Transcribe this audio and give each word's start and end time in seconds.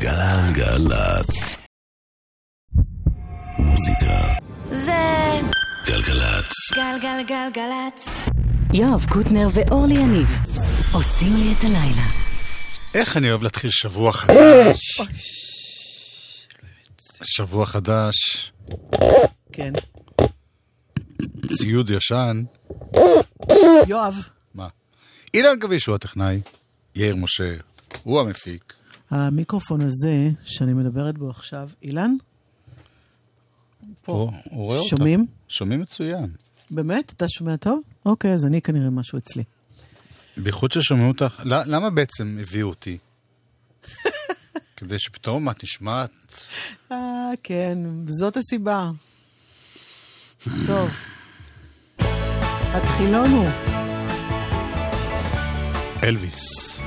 גלגלצ. 0.00 1.56
מוזיקה. 3.58 4.20
זה... 4.64 4.92
גלגלצ. 5.86 6.52
גלגלגלגלצ. 6.74 8.08
יואב 8.74 9.04
קוטנר 9.10 9.48
ואורלי 9.54 9.94
יניב 9.94 10.28
עושים 10.92 11.36
לי 11.36 11.54
את 11.58 11.64
הלילה. 11.64 12.06
איך 12.94 13.16
אני 13.16 13.30
אוהב 13.30 13.42
להתחיל 13.42 13.70
שבוע 13.70 14.12
חדש. 14.12 15.00
שבוע 17.22 17.66
חדש. 17.66 18.52
כן. 19.52 19.72
ציוד 21.58 21.90
ישן. 21.90 22.42
יואב. 23.86 24.14
מה? 24.54 24.68
אילן 25.34 25.58
גביש 25.58 25.86
הוא 25.86 25.94
הטכנאי, 25.94 26.40
יאיר 26.94 27.16
משה 27.16 27.54
הוא 28.02 28.20
המפיק. 28.20 28.79
המיקרופון 29.10 29.80
הזה 29.80 30.30
שאני 30.44 30.72
מדברת 30.72 31.18
בו 31.18 31.30
עכשיו, 31.30 31.70
אילן? 31.82 32.16
פה. 34.02 34.12
הוא, 34.12 34.32
הוא 34.44 34.64
רואה 34.64 34.78
שומעים? 34.82 35.20
אותה. 35.20 35.32
שומעים 35.48 35.80
מצוין. 35.80 36.30
באמת? 36.70 37.12
אתה 37.16 37.28
שומע 37.28 37.56
טוב? 37.56 37.80
אוקיי, 38.06 38.34
אז 38.34 38.46
אני 38.46 38.62
כנראה 38.62 38.90
משהו 38.90 39.18
אצלי. 39.18 39.44
בייחוד 40.36 40.72
ששומעים 40.72 41.08
אותך, 41.08 41.40
לא, 41.44 41.56
למה 41.66 41.90
בעצם 41.90 42.38
הביאו 42.40 42.68
אותי? 42.68 42.98
כדי 44.76 44.98
שפתאום 44.98 45.50
את 45.50 45.64
נשמעת... 45.64 46.10
אה, 46.92 47.30
כן, 47.42 47.78
זאת 48.06 48.36
הסיבה. 48.36 48.90
טוב. 50.66 50.90
התחילון 52.72 53.30
הוא. 53.30 53.48
אלוויס. 56.02 56.80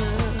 passion 0.00 0.39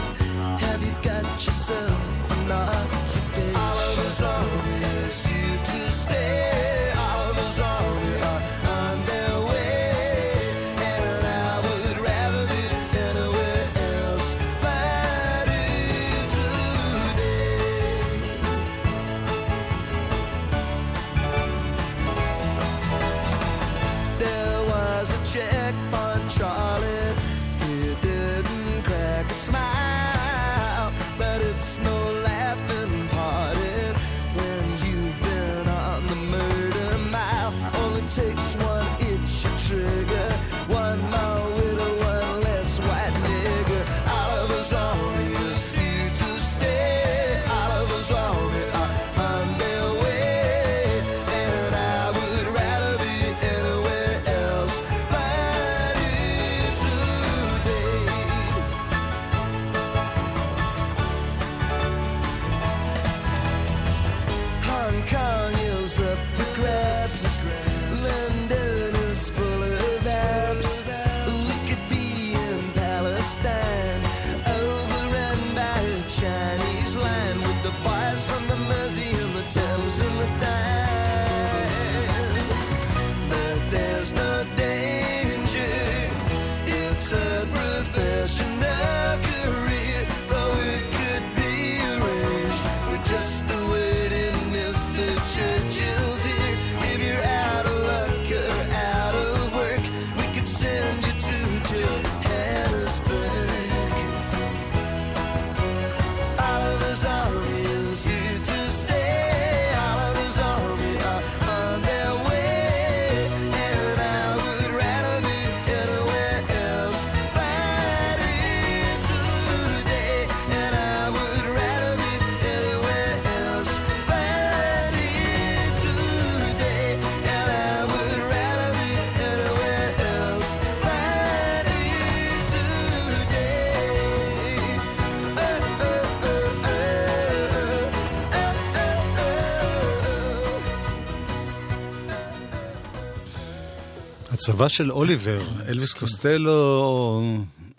הצבא 144.40 144.68
של 144.68 144.92
אוליבר, 144.92 145.42
אלוויס 145.68 145.94
קוסטלו, 145.94 147.22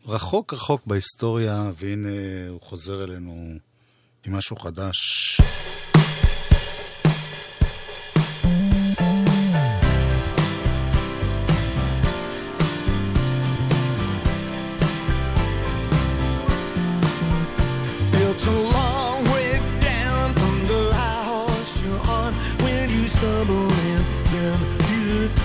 רחוק 0.08 0.54
רחוק 0.54 0.82
בהיסטוריה, 0.86 1.72
והנה 1.80 2.10
הוא 2.50 2.62
חוזר 2.62 3.04
אלינו 3.04 3.54
עם 4.26 4.36
משהו 4.36 4.56
חדש. 4.56 4.98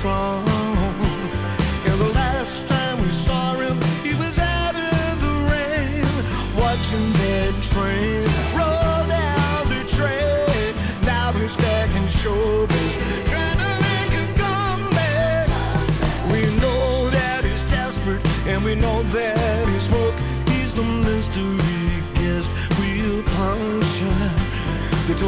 Oh. 0.08 0.35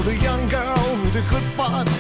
the 0.09 0.17
young 0.17 0.49
girl 0.49 0.99
with 1.03 1.17
a 1.17 1.31
good 1.31 1.45
butt. 1.55 1.98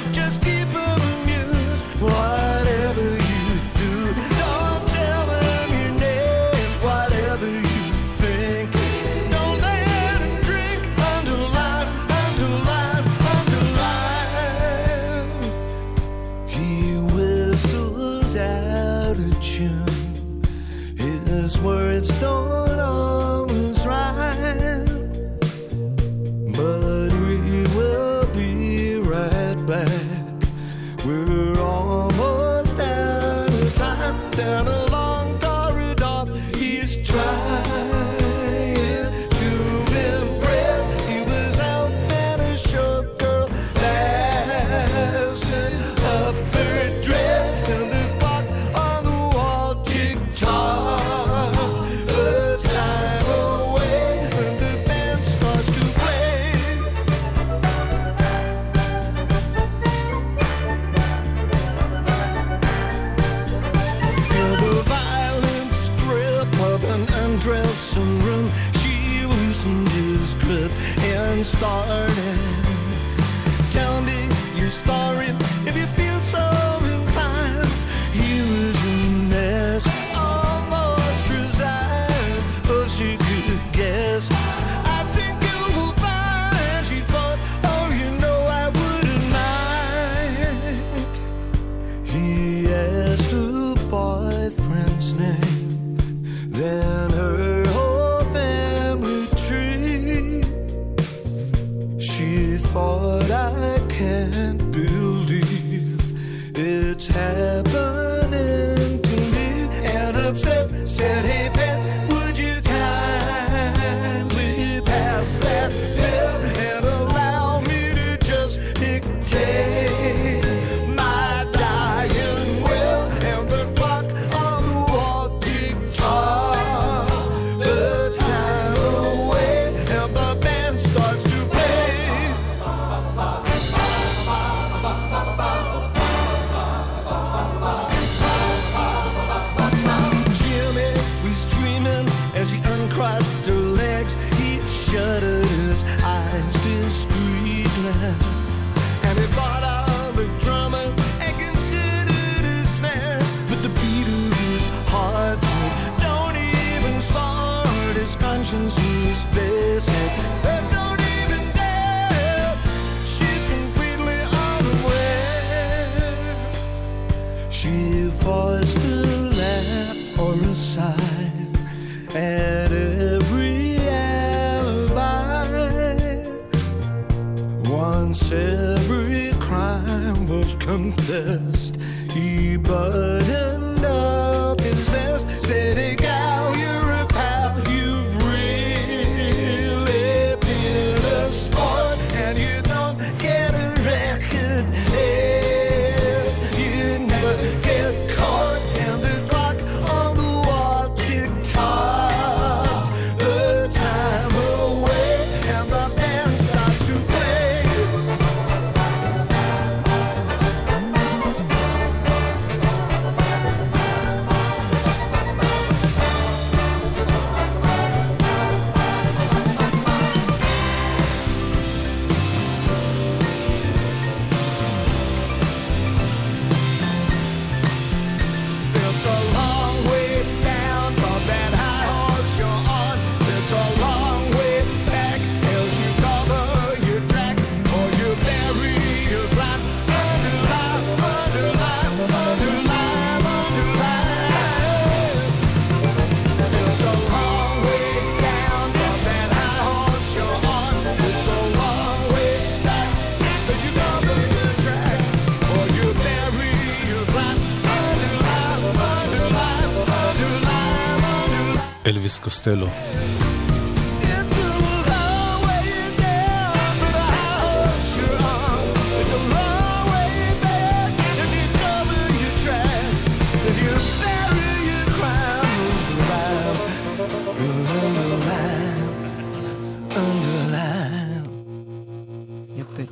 יפה. 282.57 282.83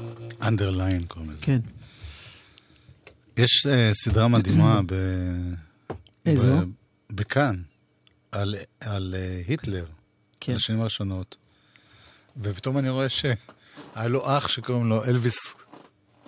underline 0.42 1.04
קוראים 1.06 1.30
לזה. 1.30 1.40
כן. 1.42 1.58
יש 3.36 3.66
אה, 3.66 3.90
סדרה 3.94 4.28
מדהימה 4.28 4.80
ב... 4.86 4.94
איזו? 6.26 6.60
בכאן, 7.10 7.62
על, 8.36 8.54
על 8.80 9.14
אה, 9.18 9.40
היטלר, 9.48 9.86
כן. 10.40 10.54
בשנים 10.54 10.80
הראשונות. 10.80 11.36
ופתאום 12.36 12.78
אני 12.78 12.90
רואה 12.90 13.08
שהיה 13.08 14.08
לו 14.08 14.38
אח 14.38 14.48
שקוראים 14.48 14.88
לו 14.88 15.04
אלוויס, 15.04 15.54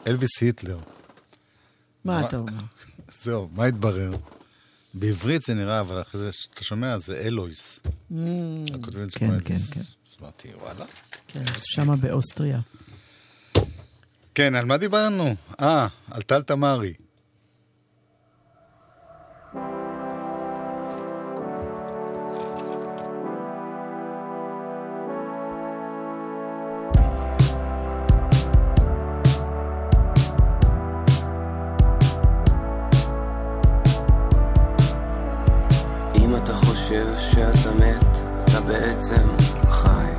אלוויס 0.07 0.31
היטלר. 0.41 0.79
מה 2.05 2.27
אתה 2.27 2.37
אומר? 2.37 2.63
זהו, 3.23 3.49
מה 3.53 3.65
התברר? 3.65 4.11
בעברית 4.95 5.43
זה 5.43 5.55
נראה, 5.55 5.81
אבל 5.81 6.01
אחרי 6.03 6.21
זה 6.21 6.33
שאתה 6.33 6.65
שומע 6.65 6.99
זה 6.99 7.19
אלויס. 7.19 7.81
כותבים 8.85 9.05
את 9.05 9.11
זה 9.11 9.19
כן, 9.19 9.27
כמו 9.27 9.39
כן, 9.45 9.55
אלוויס. 9.55 9.71
כן. 9.71 9.81
אז 9.81 10.17
אמרתי, 10.21 10.49
וואלה. 10.55 10.85
כן, 11.29 11.45
שמה 11.59 11.97
באוסטריה. 11.97 12.61
כן, 14.35 14.55
על 14.55 14.65
מה 14.65 14.77
דיברנו? 14.77 15.35
אה, 15.61 15.87
על 16.11 16.23
טל 16.23 16.43
תמרי. 16.43 16.95
אתה 36.49 36.57
חושב 36.57 37.07
שאתה 37.19 37.71
מת, 37.71 38.17
אתה 38.45 38.61
בעצם 38.61 39.27
חי. 39.71 40.11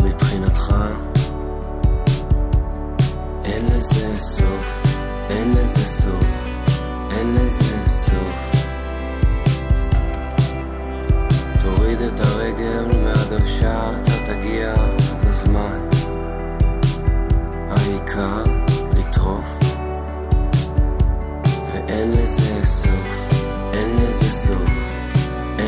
מבחינתך, 0.00 0.74
אין 3.44 3.66
לזה 3.66 4.18
סוף, 4.18 4.86
אין 5.30 5.52
לזה 5.52 5.86
סוף, 5.86 6.60
אין 7.10 7.34
לזה 7.34 7.86
סוף. 7.86 8.66
תוריד 11.60 12.00
את 12.00 12.20
הרגל 12.20 12.84
מהדוושה, 13.04 13.90
אתה 13.90 14.12
תגיע 14.26 14.74
בזמן. 15.28 15.88
העיקר 17.70 18.42
לטרוף. 18.96 19.58
ואין 21.72 22.12
לזה 22.12 22.66
סוף, 22.66 23.21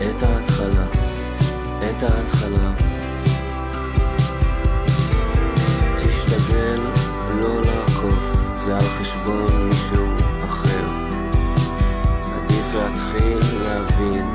את 0.00 0.22
ההתחלה, 0.22 0.84
את 1.84 2.02
ההתחלה. 2.02 2.72
תשתדל 5.96 6.80
לא 7.40 7.62
לעקוף, 7.62 8.36
זה 8.60 8.76
על 8.76 8.84
חשבון 8.84 9.68
מישהו 9.68 10.06
אחר. 10.44 10.86
עדיף 12.34 12.74
להתחיל 12.74 13.62
להבין 13.62 14.32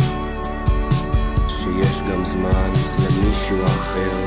שיש 1.48 2.02
גם 2.12 2.26
זמן 2.26 2.72
למישהו 3.00 3.66
אחר, 3.66 4.20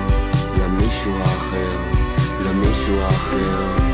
למישהו 0.58 1.12
האחר, 1.18 1.78
למישהו 2.40 3.00
האחר. 3.00 3.87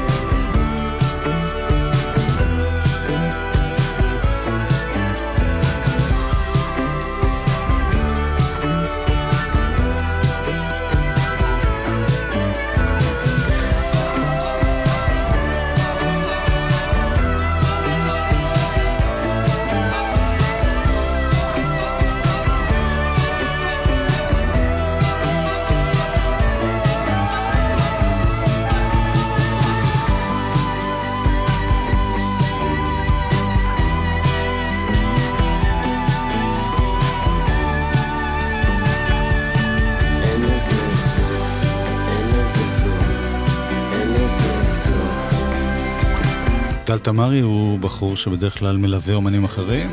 טל 46.95 47.01
תמרי 47.01 47.41
הוא 47.41 47.79
בחור 47.79 48.17
שבדרך 48.17 48.59
כלל 48.59 48.77
מלווה 48.77 49.15
אומנים 49.15 49.45
אחרים. 49.45 49.91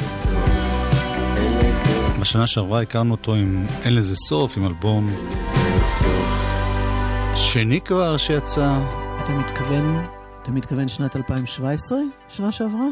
בשנה 2.21 2.47
שעברה 2.47 2.81
הכרנו 2.81 3.11
אותו 3.11 3.35
עם 3.35 3.65
אין 3.81 3.95
לזה 3.95 4.15
סוף, 4.15 4.57
עם 4.57 4.65
אלבום. 4.67 5.09
שני 7.35 7.81
כבר 7.81 8.17
שיצא. 8.17 8.77
אתה 9.23 9.33
מתכוון 9.33 10.05
אתה 10.41 10.51
מתכוון 10.51 10.87
שנת 10.87 11.15
2017? 11.15 11.97
שנה 12.29 12.51
שעברה? 12.51 12.85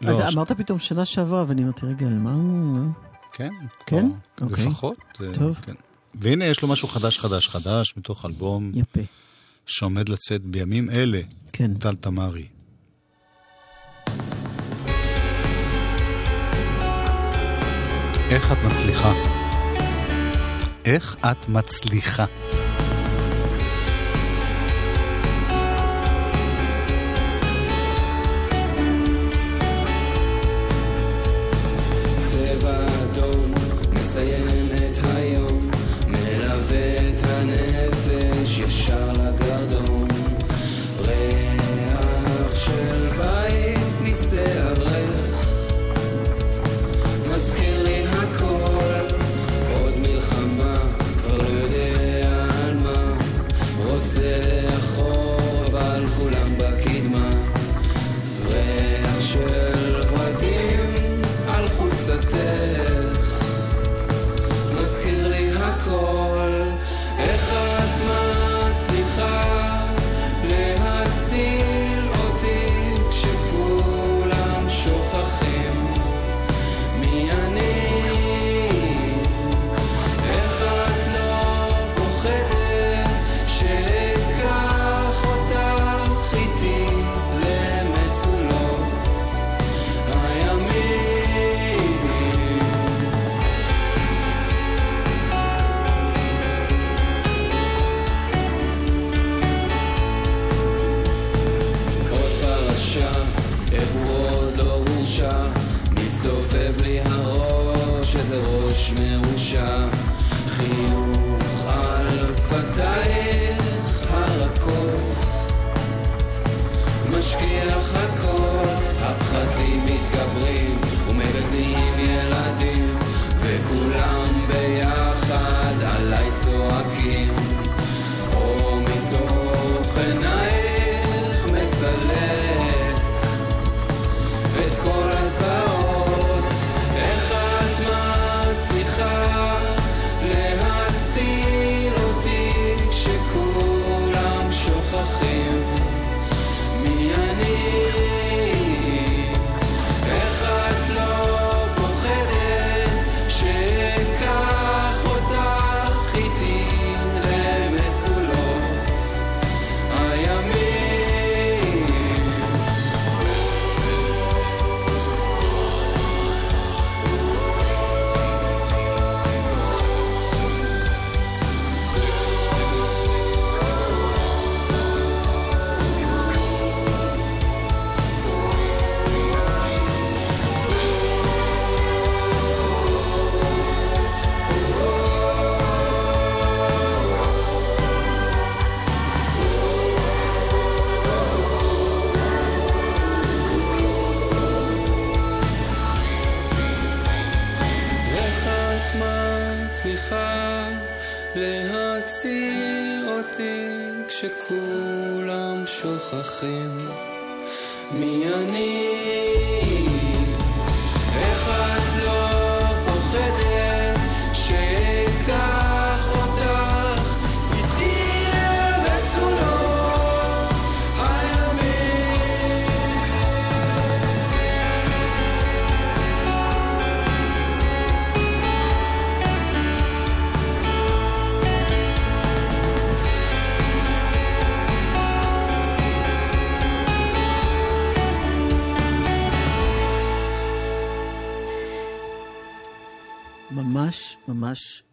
לא, 0.00 0.18
אתה 0.18 0.30
ש- 0.30 0.34
אמרת 0.34 0.52
פתאום 0.52 0.78
שנה 0.78 1.04
שעברה, 1.04 1.44
ואני 1.48 1.62
אמרתי, 1.62 1.86
רגע, 1.86 2.06
על 2.06 2.18
מה? 2.18 2.34
כן? 3.32 3.50
כן? 3.86 4.06
כבר 4.36 4.46
אוקיי. 4.48 4.66
לפחות. 4.66 4.96
אה, 5.20 5.26
טוב. 5.34 5.60
כן. 5.66 5.74
והנה 6.14 6.44
יש 6.44 6.62
לו 6.62 6.68
משהו 6.68 6.88
חדש 6.88 7.18
חדש 7.18 7.48
חדש, 7.48 7.94
מתוך 7.96 8.26
אלבום 8.26 8.70
יפה. 8.74 9.00
שעומד 9.66 10.08
לצאת 10.08 10.42
בימים 10.42 10.90
אלה, 10.90 11.20
כן. 11.52 11.74
טל 11.74 11.96
תמרי. 11.96 12.46
איך 18.30 18.52
את 18.52 18.58
מצליחה? 18.66 19.12
איך 20.84 21.16
את 21.20 21.48
מצליחה? 21.48 22.24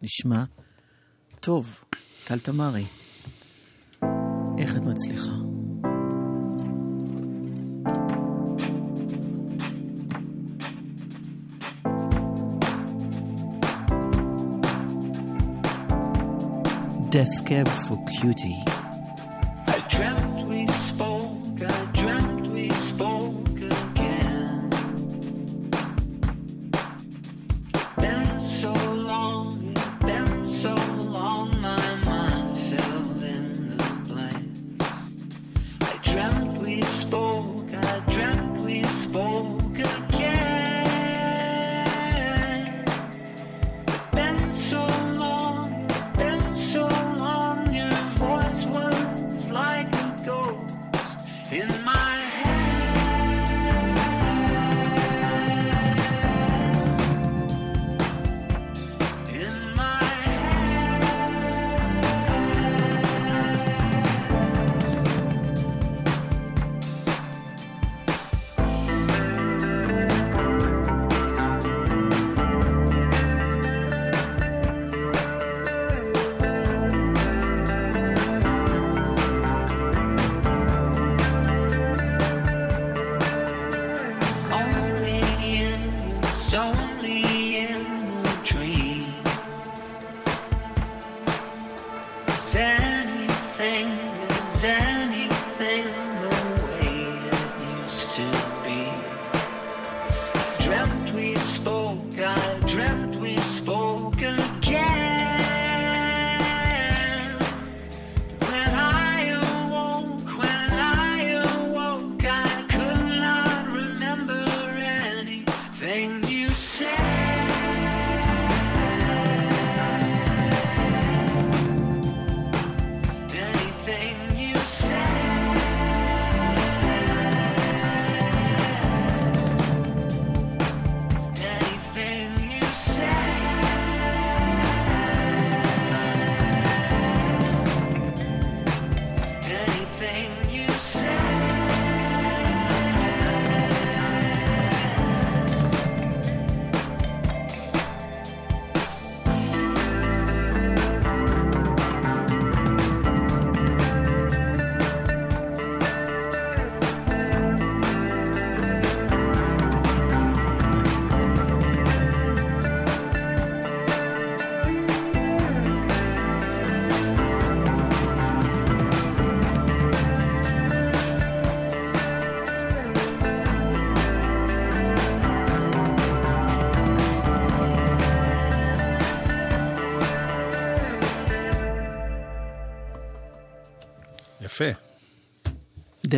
נשמע 0.02 0.44
טוב. 1.40 1.84
טל 2.24 2.38
תמרי, 2.38 2.84
איך 4.58 4.76
את 4.76 4.82
מצליחה? 4.82 5.32
Death 17.16 17.44
Cab 17.44 17.68
for 17.84 17.98
Cutie. 18.14 18.62
I 19.66 19.78
dreamt 19.92 20.29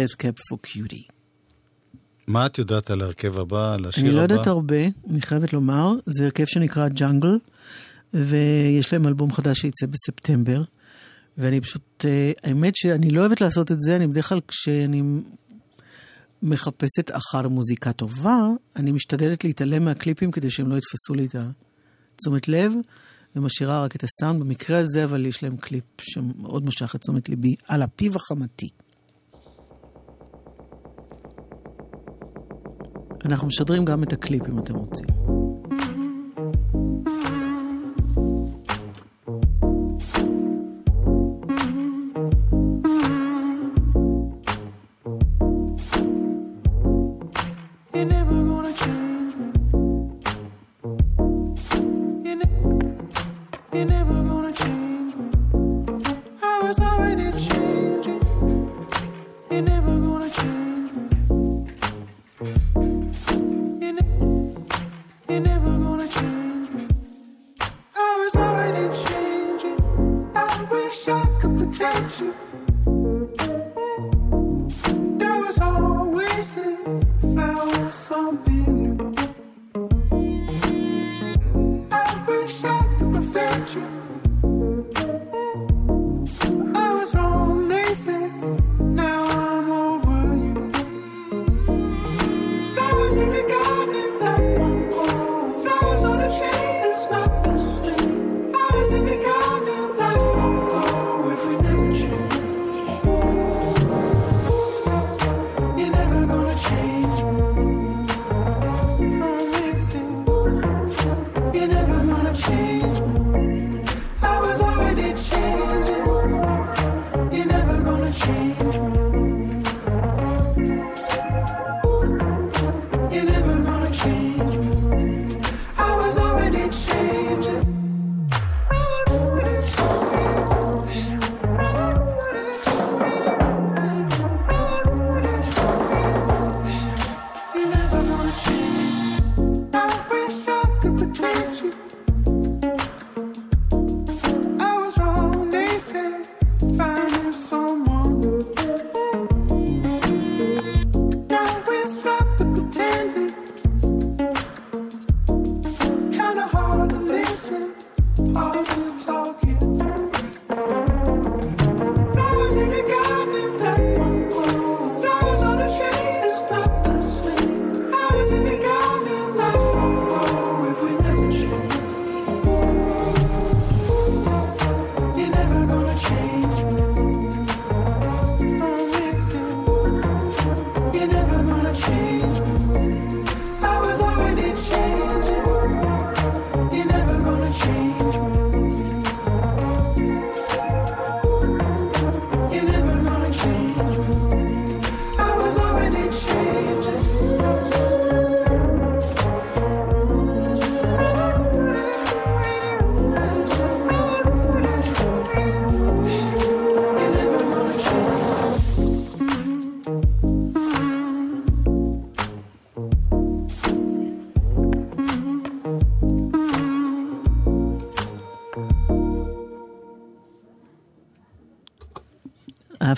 Death 0.03 0.17
Cap 0.17 0.39
for 0.39 0.59
Cutie. 0.67 1.13
מה 2.27 2.47
את 2.47 2.59
יודעת 2.59 2.91
על 2.91 3.03
ההרכב 3.03 3.39
הבא, 3.39 3.75
על 3.75 3.87
השיר 3.87 4.03
אני 4.03 4.11
הבא? 4.11 4.19
לא 4.19 4.23
יודעת 4.23 4.47
הרבה, 4.47 4.85
אני 5.11 5.21
חייבת 5.21 5.53
לומר. 5.53 5.93
זה 6.07 6.25
הרכב 6.25 6.45
שנקרא 6.45 6.89
ג'אנגל, 6.89 7.39
ויש 8.15 8.93
להם 8.93 9.07
אלבום 9.07 9.33
חדש 9.33 9.61
שייצא 9.61 9.87
בספטמבר. 9.87 10.63
ואני 11.39 11.61
פשוט, 11.61 12.05
אה, 12.05 12.33
האמת 12.45 12.77
שאני 12.77 13.11
לא 13.11 13.21
אוהבת 13.21 13.41
לעשות 13.41 13.73
את 13.73 13.81
זה, 13.81 13.97
אני 13.97 14.07
בדרך 14.07 14.29
כלל 14.29 14.41
כשאני 14.49 15.03
מחפשת 16.43 17.11
אחר 17.13 17.49
מוזיקה 17.49 17.93
טובה, 17.93 18.39
אני 18.77 18.93
משתדלת 18.93 19.45
להתעלם 19.45 19.85
מהקליפים 19.85 20.31
כדי 20.31 20.51
שהם 20.51 20.69
לא 20.69 20.77
יתפסו 20.77 21.15
לי 21.15 21.27
את 21.27 21.37
התשומת 22.15 22.49
לב, 22.49 22.73
ומשאירה 23.37 23.85
רק 23.85 23.97
את 23.97 24.05
הסאונד. 24.05 24.41
במקרה 24.41 24.79
הזה, 24.79 25.05
אבל 25.05 25.27
יש 25.27 25.43
להם 25.43 25.57
קליפ 25.57 25.85
שמאוד 26.01 26.65
משך 26.65 26.95
את 26.95 27.01
תשומת 27.01 27.29
ליבי, 27.29 27.55
על 27.69 27.83
הפיו 27.83 28.17
החמתי. 28.17 28.69
אנחנו 33.25 33.47
משדרים 33.47 33.85
גם 33.85 34.03
את 34.03 34.13
הקליפ 34.13 34.49
אם 34.49 34.59
אתם 34.59 34.75
רוצים. 34.75 35.07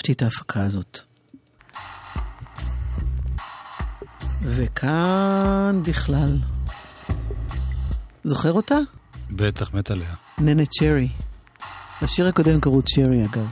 אהבתי 0.05 0.13
את 0.13 0.23
ההפקה 0.23 0.65
הזאת. 0.65 0.99
וכאן 4.43 5.83
בכלל. 5.83 6.39
זוכר 8.25 8.53
אותה? 8.53 8.75
בטח, 9.31 9.75
מת 9.75 9.91
עליה. 9.91 10.15
ננה 10.39 10.63
צ'רי. 10.67 11.09
השיר 12.03 12.29
הקודם 12.29 12.61
קראו 12.61 12.83
צ'רי 12.83 13.25
אגב. 13.25 13.51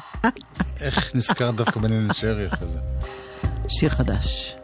איך 0.80 1.14
נזכרת 1.14 1.54
דווקא 1.54 1.80
בננה 1.80 2.14
צ'רי 2.14 2.48
אחרי 2.48 2.68
זה? 2.68 2.78
שיר 3.68 3.88
חדש. 3.88 4.56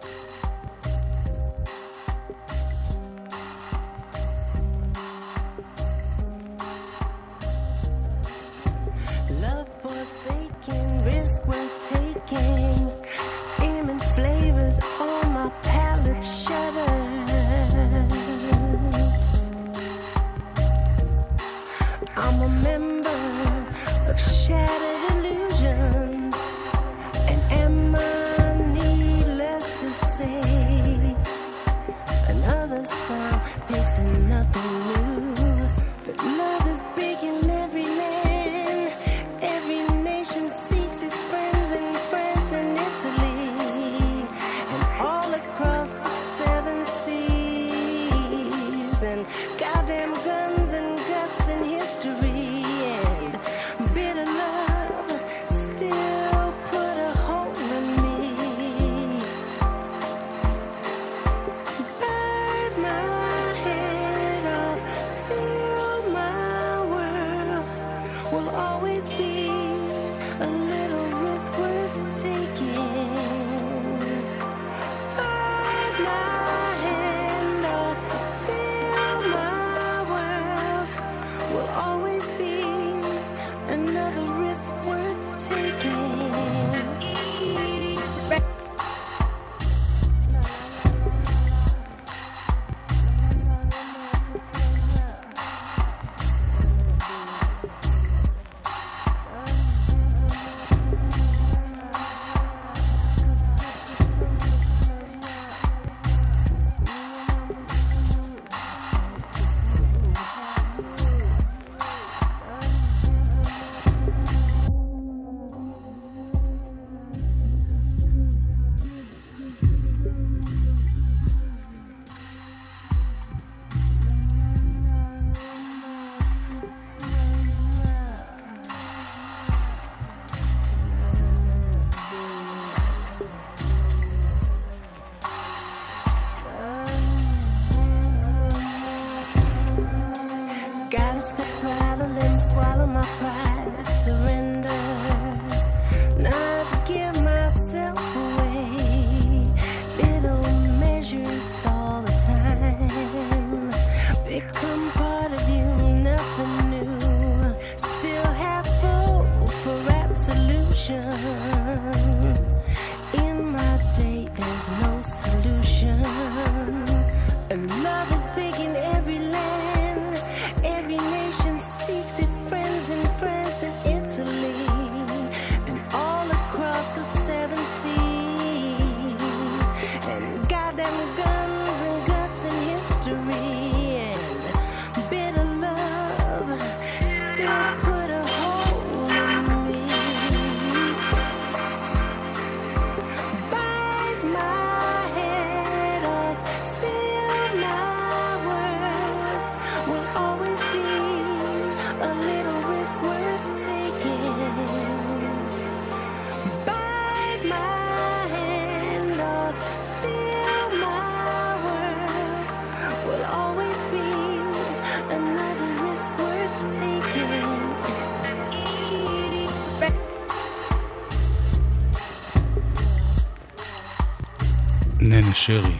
שרי. 225.48 225.72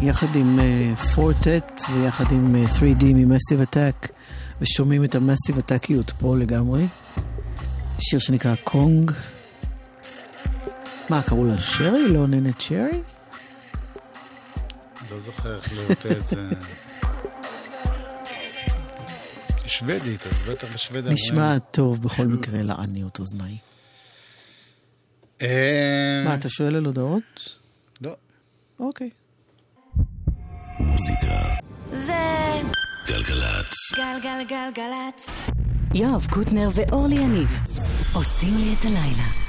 יחד 0.00 0.36
עם 0.36 0.58
אה, 0.58 0.96
פורטט 1.14 1.80
uh, 1.80 1.90
ויחד 1.90 2.32
עם 2.32 2.54
uh, 2.54 2.68
3D 2.68 3.04
ממסיב 3.04 3.60
עתק, 3.60 4.08
ושומעים 4.60 5.04
את 5.04 5.14
המסיב 5.14 5.58
עתקיות 5.58 6.10
פה 6.10 6.36
לגמרי. 6.36 6.86
שיר 7.98 8.18
שנקרא 8.18 8.54
קונג. 8.64 9.10
מה, 11.10 11.22
קראו 11.22 11.44
לה 11.44 11.58
שרי? 11.58 12.08
לא 12.08 12.26
נהנת 12.26 12.60
שרי? 12.60 13.02
לא 15.10 15.20
זוכר 15.20 15.56
איך 15.56 15.72
לראות 15.72 16.06
את 16.06 16.26
זה. 16.26 16.48
שוודית, 19.78 20.26
אז 20.26 20.42
בטח 20.50 20.74
בשוודיה... 20.74 21.12
נשמע 21.12 21.58
טוב 21.58 22.02
בכל 22.02 22.26
מקרה 22.26 22.62
לעניות 22.62 23.18
אוזניי. 23.18 23.56
אה, 25.42 26.22
מה, 26.24 26.34
אתה 26.34 26.48
שואל 26.48 26.76
על 26.76 26.84
הודעות? 26.84 27.58
לא. 28.00 28.16
אוקיי. 28.80 29.10
מוזיקה. 30.78 31.40
זה... 31.86 32.12
גלגלצ. 33.06 33.74
גלגלגלגלצ. 33.96 35.30
יואב 35.94 36.26
קוטנר 36.30 36.68
ואורלי 36.74 37.14
יניב 37.14 37.48
עושים 38.12 38.56
לי 38.56 38.74
את 38.80 38.84
הלילה. 38.84 39.47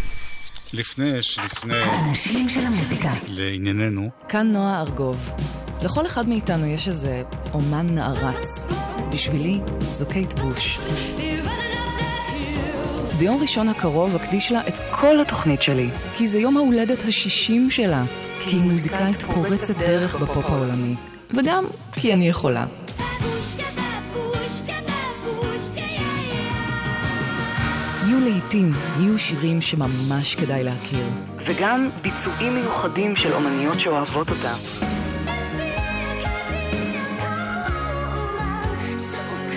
לפני 0.74 1.24
שלפני 1.24 1.76
האנשים 1.76 2.50
של 2.50 2.60
המוזיקה. 2.60 3.14
לענייננו, 3.28 4.10
כאן 4.30 4.52
נועה 4.52 4.82
ארגוב. 4.82 5.32
לכל 5.82 6.06
אחד 6.06 6.30
מאיתנו 6.30 6.66
יש 6.66 6.88
איזה 6.88 7.24
אומן 7.54 7.88
נערץ. 7.90 8.66
בשבילי 9.12 9.60
זו 9.92 10.06
קייט 10.06 10.34
בוש. 10.40 10.80
ביום 13.20 13.42
ראשון 13.42 13.70
הקרוב 13.70 14.16
אקדיש 14.16 14.52
לה 14.52 14.68
את 14.68 14.80
כל 14.92 15.20
התוכנית 15.20 15.62
שלי, 15.62 15.90
כי 16.14 16.28
זה 16.28 16.40
יום 16.40 16.58
ההולדת 16.58 17.02
השישים 17.08 17.72
שלה. 17.72 18.04
כי 18.46 18.56
היא 18.56 18.62
מוזיקאית 18.62 19.24
פורצת 19.24 19.78
דרך 19.78 20.16
בפופ 20.16 20.46
העולמי. 20.46 20.96
וגם 21.32 21.64
כי 21.94 22.14
אני 22.14 22.30
יכולה. 22.30 22.66
יהיו 28.20 28.32
לעיתים, 28.32 28.74
יהיו 29.00 29.20
שירים 29.20 29.62
שממש 29.62 30.36
כדאי 30.36 30.64
להכיר. 30.64 31.06
וגם 31.46 31.90
ביצועים 32.02 32.54
מיוחדים 32.56 33.16
של 33.16 33.34
אומניות 33.34 33.80
שאוהבות 33.80 34.30
אותה. 34.30 34.54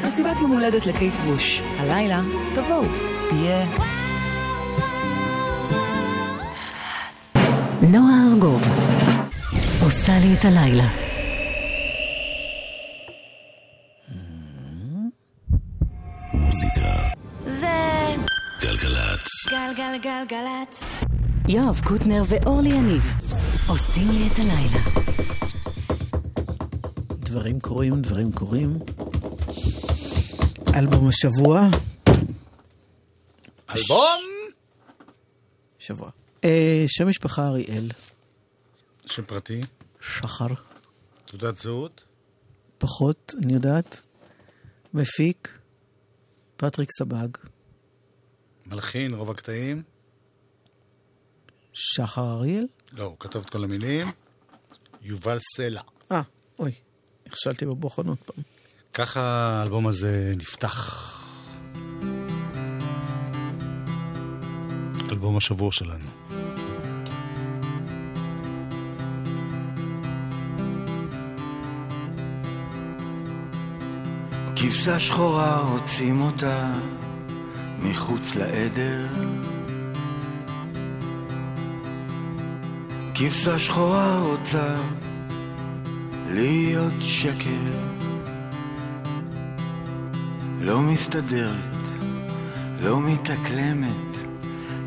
מסיבת 0.07 0.40
יום 0.40 0.51
הולדת 0.51 0.87
לקייט 0.87 1.14
בוש. 1.14 1.62
הלילה, 1.79 2.20
תבואו, 2.55 2.85
יהיה... 3.33 3.66
נועה 7.83 8.14
ארגוב 8.33 8.62
עושה 9.85 10.12
לי 10.18 10.35
את 10.35 10.44
הלילה. 10.44 11.12
גלגלצ. 19.76 20.02
גלגלגלגלצ. 20.02 20.82
יואב 21.48 21.80
קוטנר 21.85 22.22
ואורלי 22.28 22.68
יניב 22.68 23.02
עושים 23.68 24.08
לי 24.11 24.28
את 24.28 24.38
הלילה. 24.38 24.80
דברים 27.14 27.61
קורים, 27.61 28.00
דברים 28.02 28.32
קורים. 28.32 28.78
אלבום 30.74 31.08
השבוע, 31.08 31.68
אלבום 33.70 34.20
שבוע. 35.78 36.11
אה, 36.44 36.85
שם 36.87 37.08
משפחה 37.08 37.48
אריאל, 37.48 37.90
שם 39.06 39.22
פרטי, 39.22 39.61
שחר, 40.00 40.46
תעודת 41.24 41.58
זהות, 41.58 42.04
פחות, 42.78 43.35
אני 43.44 43.52
יודעת. 43.52 44.02
מפיק, 44.94 45.58
פטריק 46.56 46.90
סבג, 46.98 47.28
מלחין, 48.66 49.14
רוב 49.14 49.31
הקטעים. 49.31 49.83
שחר 51.72 52.33
אריאל? 52.33 52.66
לא, 52.92 53.05
הוא 53.05 53.16
כתב 53.20 53.38
את 53.38 53.51
כל 53.51 53.64
המילים. 53.64 54.07
יובל 55.03 55.38
סלע. 55.57 55.81
אה, 56.12 56.22
אוי, 56.59 56.72
נכשלתי 57.27 57.66
בבוחן 57.66 58.09
עוד 58.09 58.18
פעם. 58.18 58.44
ככה 58.94 59.20
האלבום 59.20 59.87
הזה 59.87 60.35
נפתח. 60.37 61.09
אלבום 65.11 65.37
השבוע 65.37 65.72
שלנו. 65.72 66.07
כבשה 74.57 75.01
שחורה 75.01 75.61
רוצים 75.72 76.20
אותה 76.20 76.72
מחוץ 77.84 78.34
לעדר. 78.34 79.06
כבשה 83.14 83.58
שחורה 83.58 84.18
רוצה 84.18 84.74
להיות 86.28 86.92
שקר. 87.00 87.92
לא 90.60 90.80
מסתדרת, 90.80 91.76
לא 92.80 93.00
מתאקלמת, 93.00 94.18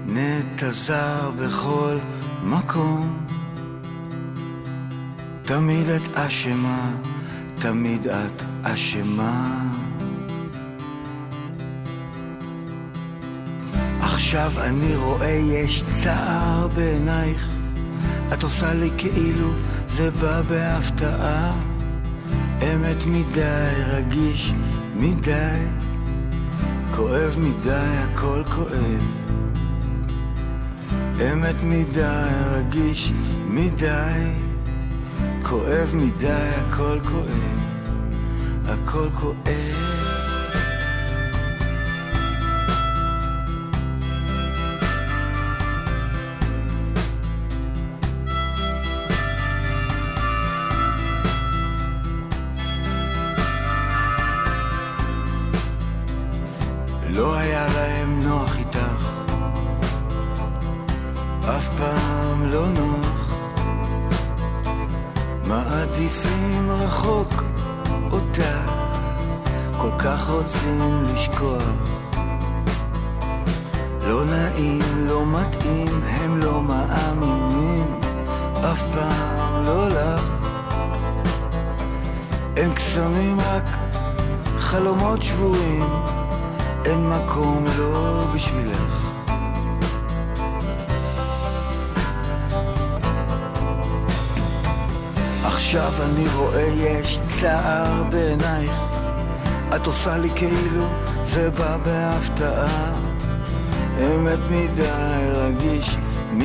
נטע 0.05 0.69
זר 0.69 1.31
בכל 1.39 1.97
מקום. 2.43 3.25
תמיד 5.43 5.89
את 5.89 6.15
אשמה, 6.15 6.91
תמיד 7.59 8.07
את 8.07 8.43
אשמה. 8.63 9.74
עכשיו 14.35 14.61
אני 14.61 14.95
רואה 14.95 15.39
יש 15.53 15.83
צער 15.91 16.67
בעינייך, 16.67 17.47
את 18.33 18.43
עושה 18.43 18.73
לי 18.73 18.89
כאילו 18.97 19.49
זה 19.89 20.09
בא 20.11 20.41
בהפתעה. 20.41 21.53
אמת 22.61 23.05
מדי, 23.05 23.71
רגיש 23.87 24.53
מדי, 24.95 25.65
כואב 26.95 27.37
מדי, 27.39 27.71
הכל 27.71 28.43
כואב. 28.55 29.03
אמת 31.21 31.63
מדי, 31.63 32.27
רגיש 32.51 33.11
מדי, 33.47 34.31
כואב 35.43 35.91
מדי, 35.93 36.49
הכל 36.67 36.99
כואב, 37.03 37.59
הכל 38.65 39.09
כואב. 39.13 39.74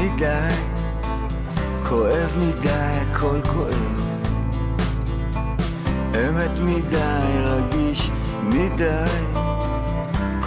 מדי, 0.00 0.54
כואב 1.88 2.36
מדי, 2.40 2.68
הכל 2.70 3.40
כואב. 3.42 4.00
אמת 6.14 6.58
מדי, 6.58 7.42
רגיש 7.44 8.10
מדי, 8.42 9.10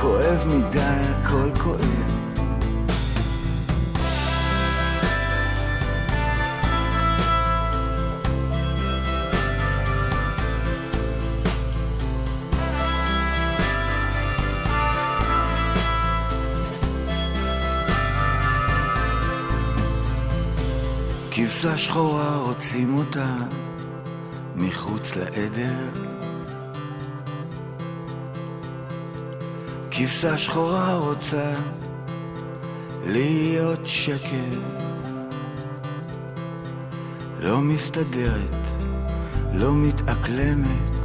כואב 0.02 0.48
מדי, 0.48 0.80
הכל 0.80 1.50
כואב. 1.64 2.23
כבשה 21.64 21.78
שחורה 21.78 22.38
רוצים 22.38 22.98
אותה 22.98 23.26
מחוץ 24.56 25.16
לעדר. 25.16 25.90
כבשה 29.92 30.38
שחורה 30.38 30.98
רוצה 30.98 31.54
להיות 33.06 33.88
שקר. 33.88 34.60
לא 37.40 37.62
מסתדרת, 37.62 38.84
לא 39.54 39.76
מתאקלמת, 39.76 41.00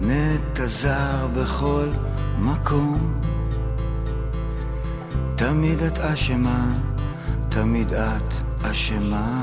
נטע 0.00 0.66
זר 0.66 1.26
בכל 1.34 1.88
מקום. 2.38 2.98
תמיד 5.36 5.82
את 5.82 5.98
אשמה, 5.98 6.72
תמיד 7.48 7.92
את 7.92 8.34
אשמה. 8.62 9.42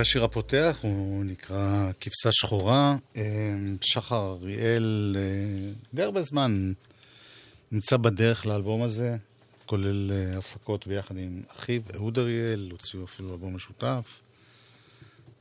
זה 0.00 0.02
השיר 0.02 0.24
הפותח, 0.24 0.78
הוא 0.80 1.24
נקרא 1.24 1.90
כבשה 2.00 2.32
שחורה. 2.32 2.96
אה, 3.16 3.22
שחר 3.80 4.36
אריאל 4.42 5.16
אה, 5.18 5.72
די 5.94 6.02
הרבה 6.02 6.22
זמן 6.22 6.72
נמצא 7.72 7.96
בדרך 7.96 8.46
לאלבום 8.46 8.82
הזה, 8.82 9.16
כולל 9.66 10.12
אה, 10.12 10.38
הפקות 10.38 10.86
ביחד 10.86 11.16
עם 11.16 11.42
אחיו, 11.56 11.82
אהוד 11.94 12.18
אריאל, 12.18 12.68
הוציאו 12.70 13.04
אפילו 13.04 13.32
אלבום 13.32 13.54
משותף. 13.54 14.22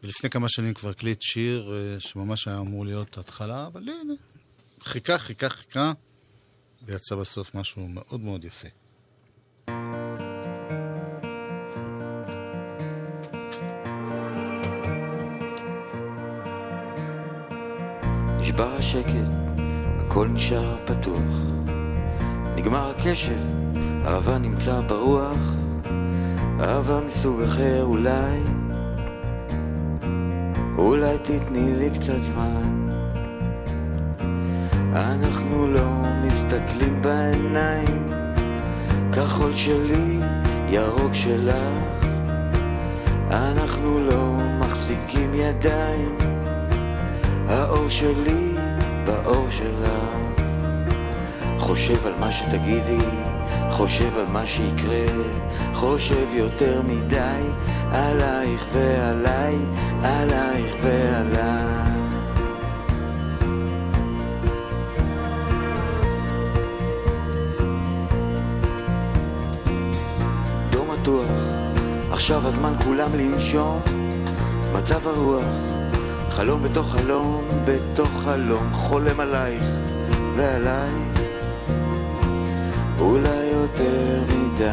ולפני 0.03 0.29
כמה 0.29 0.49
שנים 0.49 0.73
כבר 0.73 0.89
הקליט 0.89 1.21
שיר 1.21 1.73
שממש 1.99 2.47
היה 2.47 2.57
אמור 2.57 2.85
להיות 2.85 3.17
התחלה, 3.17 3.65
אבל 3.67 3.81
הנה, 3.81 4.13
חיכה, 4.83 5.17
חיכה, 5.17 5.49
חיכה, 5.49 5.91
ויצא 6.81 7.15
בסוף 7.15 7.55
משהו 7.55 7.87
מאוד 7.87 8.21
מאוד 8.21 8.45
יפה. 8.45 8.67
נשבר 18.59 18.75
השקט, 18.77 19.29
הכל 19.99 20.27
נשאר 20.27 20.75
פתוח. 20.85 21.35
נגמר 22.55 22.89
הקשב, 22.89 23.39
אהבה 24.05 24.37
נמצא 24.37 24.81
ברוח. 24.81 25.55
אהבה 26.59 26.99
מסוג 27.07 27.41
אחר 27.41 27.83
אולי, 27.83 28.39
אולי 30.77 31.17
תתני 31.17 31.75
לי 31.75 31.89
קצת 31.89 32.21
זמן. 32.21 32.89
אנחנו 34.93 35.67
לא 35.67 35.89
מסתכלים 36.25 37.01
בעיניים, 37.01 38.07
כחול 39.13 39.55
שלי, 39.55 40.19
ירוק 40.69 41.13
שלך. 41.13 42.05
אנחנו 43.31 43.99
לא 43.99 44.33
מחזיקים 44.59 45.31
ידיים. 45.33 46.17
האור 47.49 47.89
שלי 47.89 48.48
באור 49.09 49.51
שלך 49.51 49.89
חושב 51.59 52.07
על 52.07 52.13
מה 52.19 52.31
שתגידי, 52.31 53.05
חושב 53.69 54.17
על 54.17 54.25
מה 54.31 54.45
שיקרה 54.45 55.05
חושב 55.73 56.27
יותר 56.33 56.81
מדי 56.81 57.41
עלייך 57.91 58.65
ועליי, 58.73 59.55
עלייך 60.03 60.75
ועליי. 60.81 61.69
עכשיו 72.11 72.47
הזמן 72.47 72.73
כולם 72.83 73.09
לנשום 73.15 73.81
מצב 74.73 75.07
הרוח 75.07 75.45
חלום 76.39 76.63
בתוך 76.63 76.91
חלום, 76.91 77.47
בתוך 77.65 78.09
חלום, 78.23 78.73
חולם 78.73 79.19
עלייך 79.19 79.63
ועליי, 80.35 80.91
אולי 82.99 83.45
יותר 83.51 84.21
מדי. 84.27 84.69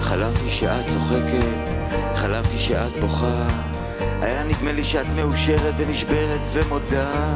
חלמתי 0.00 0.50
שאת 0.50 0.86
צוחקת, 0.86 1.70
חלמתי 2.14 2.58
שאת 2.58 2.98
בוכה, 3.00 3.46
היה 4.20 4.44
נדמה 4.44 4.72
לי 4.72 4.84
שאת 4.84 5.06
מאושרת 5.16 5.74
ונשברת 5.76 6.40
ומודה. 6.52 7.26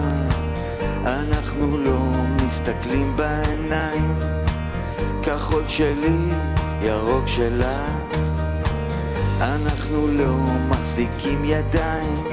אנחנו 1.04 1.78
לא 1.78 2.10
מסתכלים 2.46 3.16
בעיניים, 3.16 4.18
כחול 5.22 5.68
שלי, 5.68 6.18
ירוק 6.82 7.26
שלה. 7.26 8.05
אנחנו 9.40 10.06
לא 10.06 10.36
מחזיקים 10.68 11.44
ידיים, 11.44 12.24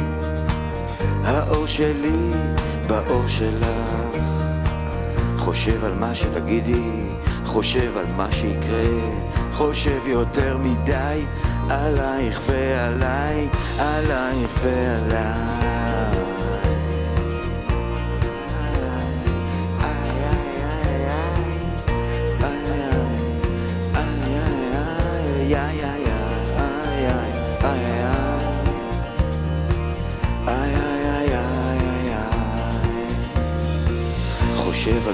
האור 1.24 1.66
שלי 1.66 2.30
באור 2.88 3.28
שלך. 3.28 3.68
חושב 5.38 5.86
על 5.86 5.94
מה 5.94 6.16
שתגידי, 6.16 6.92
חושב 7.46 7.98
על 7.98 8.06
מה 8.16 8.32
שיקרה, 8.32 8.84
חושב 9.54 10.00
יותר 10.08 10.58
מדי 10.58 11.26
עלייך 11.70 12.42
ועליי, 12.48 13.48
עלייך 13.80 14.52
ועליי. 14.64 16.13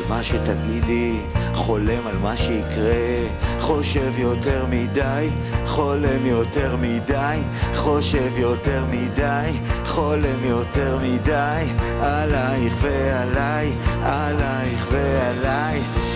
מה 0.09 0.23
שתגידי, 0.23 1.19
חולם 1.53 2.07
על 2.07 2.17
מה 2.17 2.37
שיקרה, 2.37 3.27
חושב 3.59 4.11
יותר 4.17 4.65
מדי, 4.69 5.29
חולם 5.65 6.25
יותר 6.25 6.75
מדי, 6.81 7.37
חושב 7.75 8.31
יותר 8.37 8.83
מדי, 8.91 9.51
חולם 9.85 10.43
יותר 10.43 10.97
מדי, 11.01 11.63
עלייך 12.01 12.73
ועליי, 12.81 13.71
עלייך 14.01 14.87
ועליי. 14.91 16.08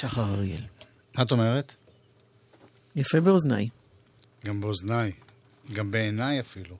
שחר 0.00 0.34
אריאל. 0.34 0.62
מה 1.16 1.22
את 1.22 1.30
אומרת? 1.30 1.72
יפה 2.96 3.20
באוזניי. 3.20 3.68
גם 4.46 4.60
באוזניי, 4.60 5.12
גם 5.72 5.90
בעיניי 5.90 6.40
אפילו. 6.40 6.76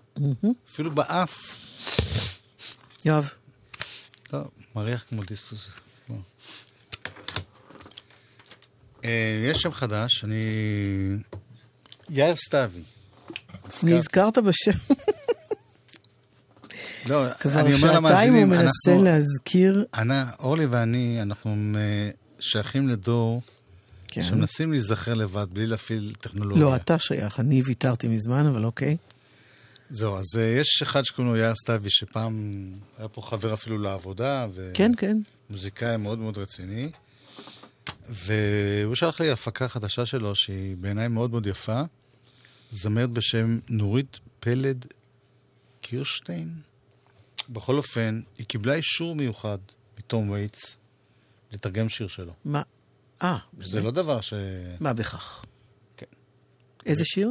אפילו 0.73 0.91
באף. 0.95 1.57
יואב, 3.05 3.31
לא, 4.33 4.41
מריח 4.77 5.05
כמו 5.09 5.23
דיסטוס. 5.23 5.69
אה, 9.05 9.41
יש 9.51 9.59
שם 9.61 9.73
חדש, 9.73 10.25
אני... 10.25 10.35
יאיר 12.11 12.35
סתיוי. 12.37 12.83
נזכרת 13.83 14.39
בשם. 14.39 14.95
לא, 17.07 17.35
כבר 17.35 17.61
אני 17.61 17.75
אומר 17.75 17.77
שעתיים 17.79 17.93
הוא 17.93 17.97
למאזינים, 17.97 18.49
מנסה 18.49 18.91
אנחנו- 18.91 19.05
להזכיר. 19.05 19.87
אורלי 20.41 20.67
ואני, 20.67 21.23
אנחנו 21.23 21.57
שייכים 22.41 22.89
לדור 22.89 23.43
כן. 24.09 24.23
שמנסים 24.23 24.71
להיזכר 24.71 25.15
לבד 25.15 25.47
בלי 25.53 25.67
להפעיל 25.67 26.15
טכנולוגיה. 26.21 26.63
לא, 26.63 26.77
אתה 26.77 26.99
שייך, 26.99 27.41
אני 27.41 27.63
ויתרתי 27.63 28.09
מזמן, 28.09 28.47
אבל 28.47 28.65
אוקיי. 28.65 28.97
זהו, 29.91 30.17
אז 30.17 30.25
אה, 30.39 30.43
יש 30.43 30.83
אחד 30.83 31.05
שקוראים 31.05 31.33
לו 31.35 31.39
יאיר 31.41 31.55
סתיוי, 31.55 31.91
שפעם 31.91 32.65
היה 32.99 33.09
פה 33.09 33.23
חבר 33.23 33.55
אפילו 33.55 33.79
לעבודה, 33.79 34.47
כן, 34.75 34.93
כן. 34.97 35.17
ומוזיקאי 35.51 35.97
מאוד 35.97 36.19
מאוד 36.19 36.39
רציני. 36.39 36.91
והוא 38.09 38.95
שלח 38.95 39.21
לי 39.21 39.31
הפקה 39.31 39.69
חדשה 39.69 40.07
שלו, 40.07 40.35
שהיא 40.35 40.77
בעיניי 40.77 41.09
מאוד 41.09 41.31
מאוד 41.31 41.47
יפה. 41.47 41.83
זמרת 42.71 43.11
בשם 43.11 43.59
נורית 43.69 44.19
פלד 44.41 44.87
קירשטיין. 45.81 46.49
בכל 47.49 47.77
אופן, 47.77 48.21
היא 48.39 48.47
קיבלה 48.47 48.75
אישור 48.75 49.17
מיוחד 49.17 49.59
מתום 49.99 50.31
וייטס 50.31 50.77
לתרגם 51.53 51.89
שיר 51.89 52.09
שלו. 52.09 52.33
מה? 52.45 52.63
אה, 53.23 53.39
זה 53.61 53.81
לא 53.81 53.91
דבר 53.91 54.21
ש... 54.21 54.35
מה 54.81 54.93
בכך? 54.93 55.45
כן. 55.97 56.07
איזה 56.87 57.05
שיר? 57.05 57.31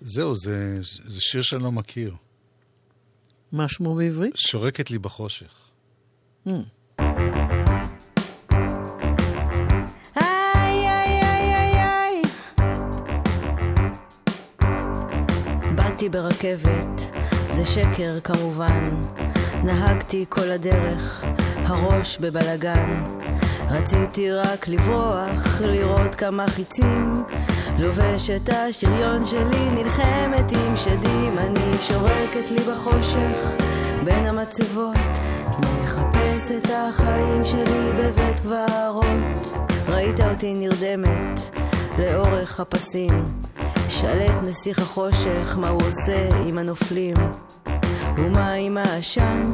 זהו, 0.00 0.36
זה, 0.36 0.78
זה 1.04 1.20
שיר 1.20 1.42
שאני 1.42 1.62
לא 1.62 1.72
מכיר. 1.72 2.14
מה 3.52 3.68
שמו 3.68 3.94
בעברית? 3.94 4.36
שורקת 4.36 4.90
לי 4.90 4.98
בחושך. 4.98 5.58
באתי 15.76 16.08
ברכבת, 16.08 17.00
זה 17.56 17.64
שקר 17.64 18.20
כמובן. 18.20 19.00
נהגתי 19.64 20.24
כל 20.28 20.50
הדרך, 20.50 21.24
הראש 21.64 22.18
בבלגן. 22.18 23.04
רציתי 23.70 24.32
רק 24.32 24.68
לברוח, 24.68 25.60
לראות 25.60 26.14
כמה 26.14 26.48
חיצים. 26.48 27.24
לובש 27.78 28.30
את 28.30 28.48
השריון 28.48 29.26
שלי, 29.26 29.70
נלחמת 29.74 30.52
עם 30.52 30.76
שדים. 30.76 31.38
אני 31.38 31.78
שורקת 31.80 32.50
לי 32.50 32.60
בחושך, 32.72 33.64
בין 34.04 34.26
המצבות. 34.26 34.96
מחפש 35.82 36.50
את 36.50 36.70
החיים 36.70 37.44
שלי 37.44 37.92
בבית 37.98 38.40
קברות. 38.40 39.52
ראית 39.88 40.20
אותי 40.20 40.54
נרדמת 40.54 41.40
לאורך 41.98 42.60
הפסים. 42.60 43.24
שלט 43.88 44.42
נסיך 44.42 44.78
החושך, 44.78 45.58
מה 45.60 45.68
הוא 45.68 45.82
עושה 45.82 46.28
עם 46.46 46.58
הנופלים. 46.58 47.16
ומה 48.16 48.52
עם 48.52 48.78
העשן, 48.78 49.50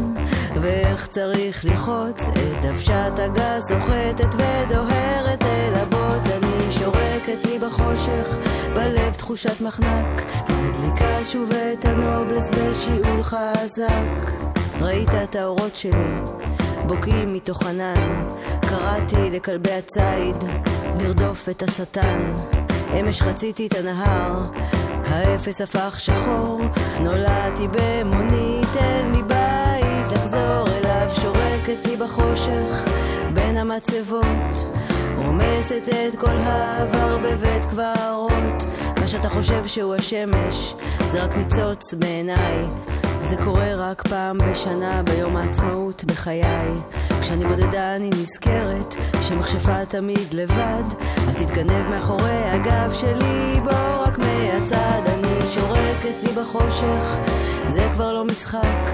ואיך 0.61 1.07
צריך 1.07 1.65
ללחוץ 1.65 2.21
את 2.21 2.63
דוושת 2.63 3.13
הגז, 3.19 3.63
סוחטת 3.69 4.35
ודוהרת 4.35 5.43
אל 5.43 5.75
הבוט. 5.75 6.33
אני 6.33 6.73
שורקת 6.73 7.45
לי 7.45 7.59
בחושך, 7.59 8.37
בלב 8.75 9.15
תחושת 9.15 9.61
מחנק, 9.61 10.23
מדליקה 10.49 11.25
שוב 11.25 11.51
את 11.53 11.85
הנובלס 11.85 12.51
בשיעול 12.51 13.23
חזק. 13.23 14.33
ראית 14.81 15.09
את 15.25 15.37
האורות 15.37 15.77
שלי, 15.77 16.15
בוקעים 16.87 17.35
מתוך 17.35 17.67
ענן, 17.67 18.27
קראתי 18.61 19.31
לכלבי 19.31 19.73
הציד, 19.73 20.37
לרדוף 20.99 21.49
את 21.49 21.63
השטן. 21.63 22.33
אמש 23.01 23.23
חציתי 23.23 23.67
את 23.67 23.75
הנהר, 23.75 24.41
האפס 25.07 25.61
הפך 25.61 25.97
שחור, 25.99 26.61
נולדתי 27.01 27.67
במונית, 27.73 28.77
אין 28.77 29.13
לי 29.13 29.23
בית 29.23 29.39
לחזור 29.39 29.48
שורקת 31.23 31.87
לי 31.87 31.97
בחושך, 31.97 32.91
בין 33.35 33.57
המצבות, 33.57 34.77
רומסת 35.17 35.89
את 35.89 36.19
כל 36.19 36.37
העבר 36.37 37.19
בבית 37.19 37.65
קברות. 37.71 38.65
מה 39.01 39.09
שאתה 39.09 39.29
חושב 39.29 39.67
שהוא 39.67 39.95
השמש, 39.95 40.75
זה 41.11 41.25
רק 41.25 41.37
ניצוץ 41.37 41.95
בעיניי. 41.95 42.67
זה 43.23 43.37
קורה 43.45 43.75
רק 43.75 44.09
פעם 44.09 44.39
בשנה 44.39 45.03
ביום 45.03 45.37
העצמאות 45.37 46.05
בחיי 46.05 46.75
כשאני 47.21 47.45
בודדה 47.45 47.97
אני 47.97 48.11
נזכרת 48.11 48.95
שמכשפה 49.21 49.85
תמיד 49.85 50.35
לבד 50.35 50.83
אל 51.29 51.33
תתגנב 51.33 51.91
מאחורי 51.91 52.45
הגב 52.45 52.93
שלי 52.93 53.61
בוא 53.65 54.05
רק 54.07 54.19
מהצד 54.19 55.03
אני 55.07 55.51
שורקת 55.51 56.23
לי 56.23 56.33
בחושך 56.43 57.17
זה 57.73 57.89
כבר 57.95 58.13
לא 58.13 58.25
משחק 58.25 58.91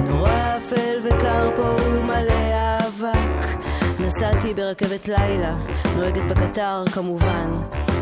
נורא 0.00 0.56
אפל 0.56 1.00
וקר 1.04 1.50
פה 1.56 1.76
ומלא 1.84 2.78
אבק. 2.86 3.62
נסעתי 4.00 4.54
ברכבת 4.54 5.08
לילה 5.08 5.56
נוהגת 5.96 6.22
בקטר 6.22 6.84
כמובן. 6.92 7.52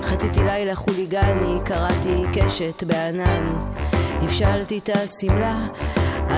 חציתי 0.02 0.40
לילה 0.44 0.74
חוליגני 0.74 1.58
קראתי 1.64 2.22
קשת 2.34 2.82
בענן. 2.84 3.56
הבשלתי 4.22 4.78
את 4.78 4.90
השמלה, 4.94 5.66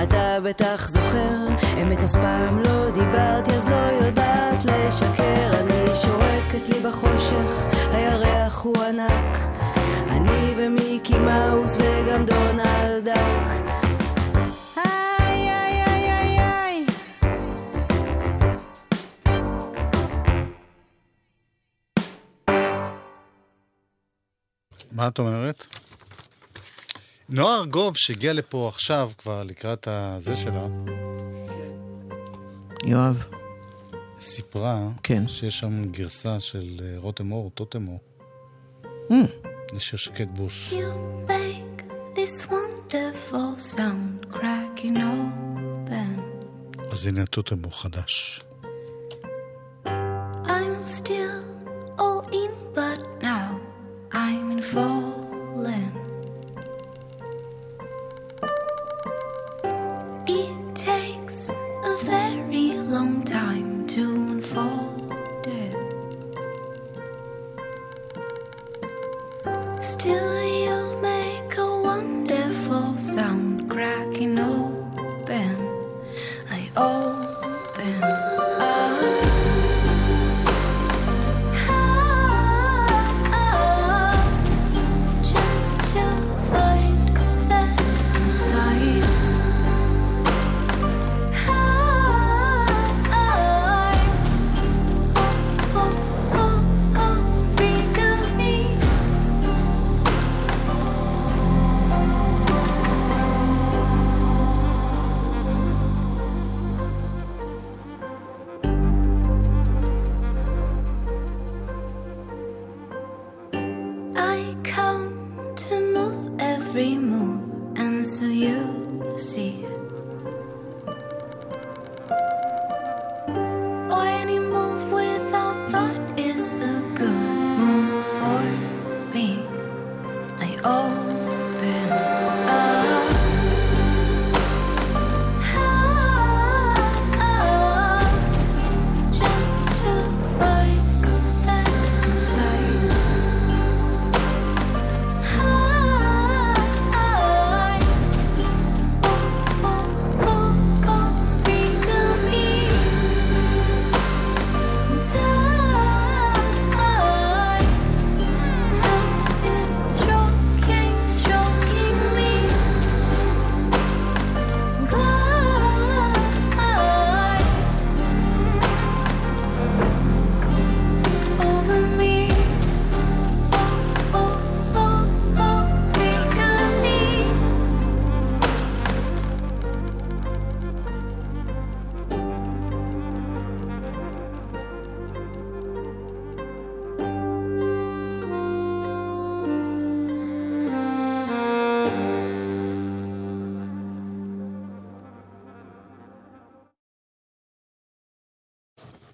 אתה 0.03 0.37
בטח 0.43 0.87
זוכר, 0.87 1.47
אמת 1.81 2.03
אף 2.03 2.11
פעם 2.11 2.59
לא 2.59 2.91
דיברתי 2.91 3.51
אז 3.51 3.67
לא 3.69 4.05
יודעת 4.05 4.65
לשקר, 4.65 5.51
אני 5.59 5.95
שורקת 6.01 6.69
לי 6.69 6.79
בחושך, 6.89 7.67
הירח 7.91 8.61
הוא 8.61 8.75
ענק, 8.83 9.37
אני 10.09 10.53
ומיקי 10.57 11.17
מאוס 11.17 11.77
וגם 11.79 12.25
דונלד 12.25 13.03
דאק. 13.03 13.82
מה 24.93 25.07
את 25.07 25.19
אומרת? 25.19 25.65
נועה 27.29 27.55
ארגוב, 27.57 27.97
שהגיעה 27.97 28.33
לפה 28.33 28.67
עכשיו, 28.73 29.11
כבר 29.17 29.43
לקראת 29.43 29.87
הזה 29.91 30.35
שלה, 30.35 30.67
יואב, 32.85 33.27
סיפרה 34.21 34.87
כן. 35.03 35.27
שיש 35.27 35.59
שם 35.59 35.83
גרסה 35.91 36.39
של 36.39 36.79
אה, 36.83 36.93
רותם 36.97 37.31
אור, 37.31 37.51
טוטם 37.55 37.87
אור, 37.87 37.99
Hmm. 39.09 39.47
לשיר 39.75 39.99
שקט 39.99 40.27
בוש. 40.27 40.73
You 40.73 41.27
make 41.27 41.83
this 42.15 42.47
wonderful 42.47 43.75
sound 43.75 44.33
cracking 44.35 44.97
open. 44.97 46.19
אז 46.91 47.07
הנה 47.07 47.23
הטוטם 47.23 47.63
אור 47.63 47.81
חדש. 47.81 48.41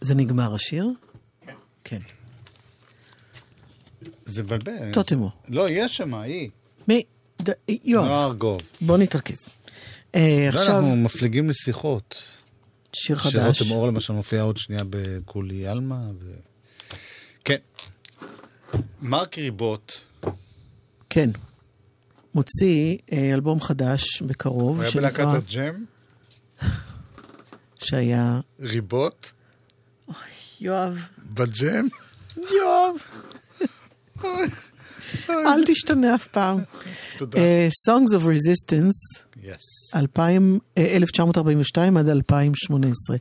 זה 0.10 0.16
נגמר 0.16 0.53
השיר? 0.55 0.89
כן. 1.84 1.99
זה 4.26 4.43
מבלבל. 4.43 4.91
טוטמו. 4.93 5.32
לא, 5.49 5.70
יש 5.70 5.97
שם, 5.97 6.14
היא. 6.14 6.49
מי? 6.88 7.03
ד- 7.41 7.49
יואב, 7.84 8.05
נועה 8.05 8.26
ארגוב. 8.26 8.62
בוא 8.82 8.97
נתרכז. 8.97 9.47
אה, 10.16 10.49
לא, 10.53 10.60
עכשיו, 10.60 10.76
אנחנו 10.76 10.95
מפליגים 10.95 11.49
לשיחות. 11.49 12.24
שיר 12.93 13.16
חדש. 13.16 13.57
שרותם 13.60 13.74
אור 13.76 13.88
למשל 13.88 14.14
מופיעה 14.14 14.43
עוד 14.43 14.57
שנייה 14.57 14.82
בקולי 14.89 15.68
עלמה. 15.68 16.01
ו... 16.20 16.34
כן. 17.45 17.57
מרק 19.01 19.38
ריבוט, 19.38 19.93
כן. 21.10 21.30
מוציא 22.34 22.97
אה, 23.12 23.34
אלבום 23.34 23.62
חדש 23.62 24.22
בקרוב, 24.22 24.76
הוא 24.76 24.82
היה 24.84 24.91
שנקרא- 24.91 25.26
בלהקת 25.26 25.43
הג'ם, 25.53 25.86
שהיה... 27.84 28.39
ריבוט, 28.60 29.28
יואב. 30.62 31.10
בג'ם. 31.34 31.88
יואב. 32.38 32.95
אל 35.30 35.66
תשתנה 35.66 36.16
אף 36.16 36.28
פעם. 36.28 36.60
תודה. 37.18 37.38
אה, 37.38 37.68
Songs 37.89 38.16
of 38.16 38.24
Resistance, 38.24 39.24
יס. 39.43 39.95
2000, 39.95 40.60
אה, 40.78 40.95
1942 40.95 41.97
עד 41.97 42.10
2018. 42.10 43.18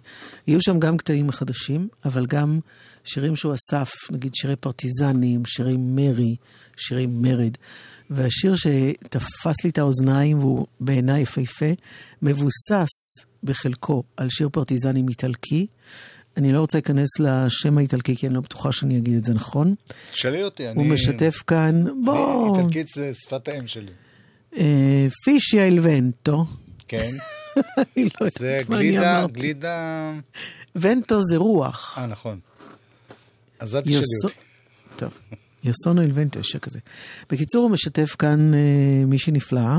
יהיו 0.47 0.61
שם 0.61 0.79
גם 0.79 0.97
קטעים 0.97 1.33
חדשים, 1.33 1.89
אבל 2.05 2.27
גם 2.27 2.61
שירים 3.05 3.37
שהוא 3.37 3.55
אסף, 3.55 3.91
נגיד 4.11 4.35
שירי 4.35 4.57
פרטיזנים, 4.57 5.45
שירי 5.45 5.77
מרי, 5.79 6.37
שירי 6.77 7.07
מרד. 7.07 7.53
והשיר 8.11 8.55
שתפס 8.57 9.65
לי 9.65 9.71
את 9.71 9.79
האוזניים, 9.79 10.39
והוא 10.39 10.67
בעיניי 10.81 11.23
יפהפה, 11.23 11.73
מבוסס 12.23 12.89
בחלקו 13.43 14.03
על 14.17 14.29
שיר 14.31 14.49
פרטיזנים 14.49 15.09
איטלקי. 15.09 15.67
אני 16.39 16.53
לא 16.53 16.61
רוצה 16.61 16.79
להיכנס 16.79 17.09
לשם 17.21 17.79
האיטלקי, 17.79 18.17
כי 18.17 18.27
אני 18.27 18.35
לא 18.35 18.41
בטוחה 18.41 18.73
שאני 18.73 18.99
אגיד 18.99 19.15
את 19.17 19.25
זה 19.25 19.35
נכון. 19.35 19.75
תשאלי 20.13 20.43
אותי, 20.43 20.69
אני... 20.69 20.77
הוא 20.81 20.87
משתף 20.87 21.43
כאן, 21.47 21.85
בוא, 22.05 22.49
אני- 22.57 22.59
איטלקית 22.63 22.89
זה 22.89 23.11
שפת 23.15 23.49
האם 23.49 23.67
שלי. 23.67 23.91
אה, 24.57 25.07
פישיה 25.25 25.67
אל 25.67 25.79
ונטו. 25.83 26.45
כן. 26.89 27.11
אני 27.79 28.09
לא 28.21 28.29
זה 28.39 28.47
יודעת 28.51 28.69
מה 28.69 28.77
אני 28.77 29.33
גלידה. 29.33 30.13
ונטו 30.77 31.21
זה 31.21 31.37
רוח. 31.37 31.99
אה, 31.99 32.07
נכון. 32.07 32.39
אז 33.61 33.75
אל 33.75 33.81
תשאלי 33.81 34.01
אותי. 34.25 34.35
טוב, 34.97 35.19
יוסונו 35.65 36.03
אל 36.03 36.11
ונטו, 36.15 36.41
יש 36.41 36.57
כזה. 36.57 36.79
בקיצור, 37.31 37.63
הוא 37.63 37.71
משתף 37.71 38.17
כאן 38.19 38.55
אה, 38.55 38.59
מישהי 39.07 39.33
נפלאה, 39.33 39.79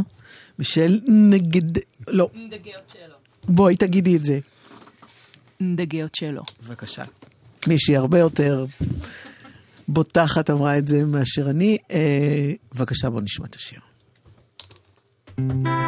בשל 0.59 0.99
נגד... 1.07 1.77
לא, 2.07 2.29
נדגיות 2.33 2.89
שלו. 2.93 3.15
בואי 3.47 3.75
תגידי 3.75 4.15
את 4.15 4.23
זה. 4.23 4.39
נדגיות 5.59 6.15
שלו. 6.15 6.43
בבקשה. 6.63 7.03
מישהי 7.67 7.95
הרבה 7.95 8.19
יותר 8.19 8.65
בוטחת 9.87 10.49
אמרה 10.49 10.77
את 10.77 10.87
זה 10.87 11.05
מאשר 11.05 11.49
אני. 11.49 11.77
אה, 11.91 12.51
בבקשה, 12.75 13.09
בוא 13.09 13.21
נשמע 13.21 13.45
את 13.45 13.55
השיר. 13.55 13.79
The 15.39 15.78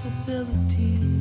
possibilities. 0.00 1.19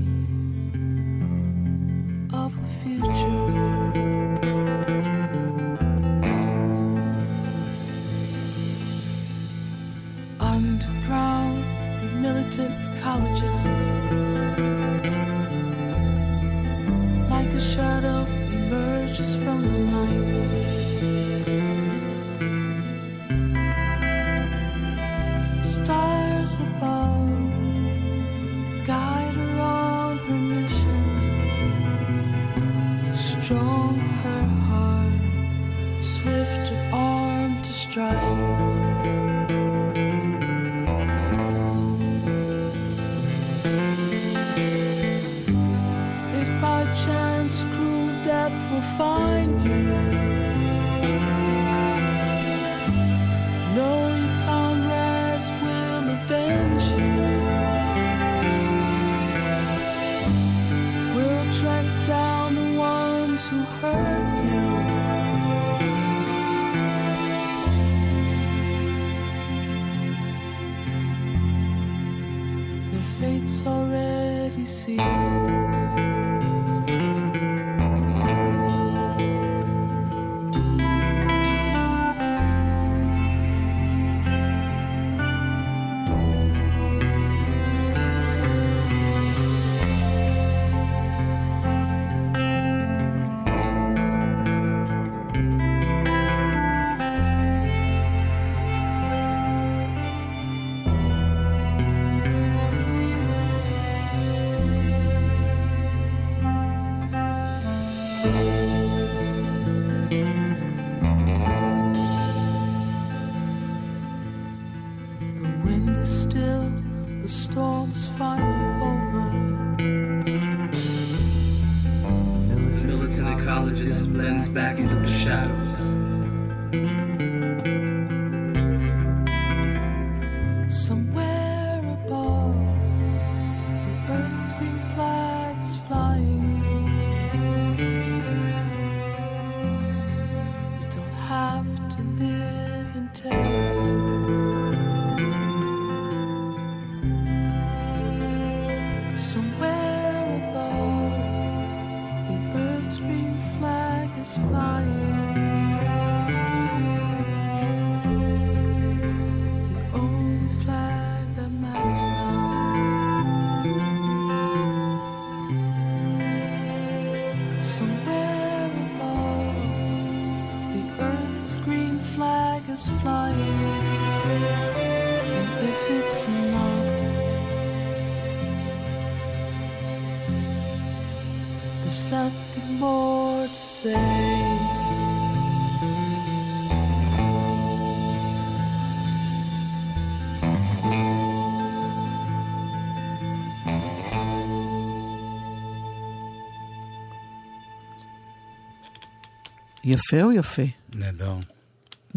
יפה 199.83 200.21
או 200.23 200.31
יפה? 200.31 200.61
נהדר. 200.95 201.35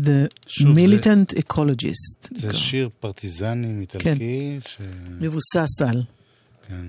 The 0.01 0.05
שוב, 0.47 0.75
זה- 0.75 0.81
Militant 0.81 1.39
Ecologist. 1.39 2.29
זה 2.41 2.49
נקרא. 2.49 2.53
שיר 2.59 2.89
פרטיזנים 3.01 3.81
איטלקי, 3.81 4.59
ש... 4.69 4.77
מבוסס 5.21 5.83
על. 5.89 6.03
כן. 6.69 6.87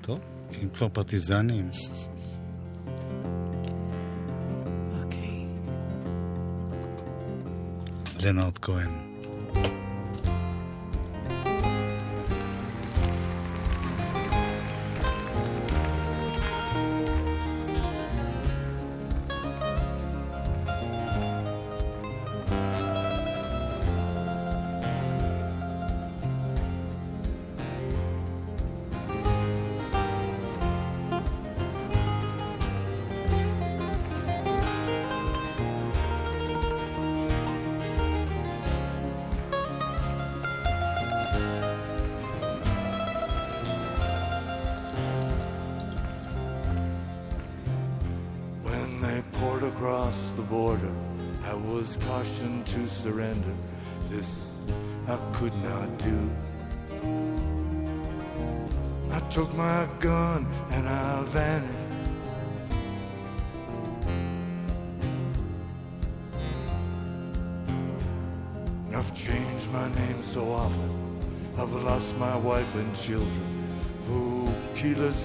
טוב, 0.00 0.18
אם 0.62 0.68
כבר 0.74 0.88
פרטיזנים. 0.88 1.70
אוקיי. 5.02 5.44
לנרד 8.22 8.58
כהן. 8.58 9.09